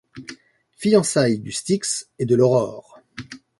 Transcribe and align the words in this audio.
Fiançailles 0.77 1.37
du 1.37 1.51
Styx 1.51 2.09
et 2.17 2.25
de 2.25 2.35
l’Aurore. 2.35 2.99